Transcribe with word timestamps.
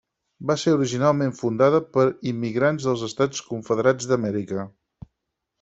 Va 0.51 0.53
ser 0.61 0.71
originalment 0.77 1.33
fundada 1.41 1.81
per 1.97 2.07
immigrants 2.33 2.89
dels 2.89 3.07
Estats 3.11 3.47
Confederats 3.53 4.13
d'Amèrica. 4.13 4.69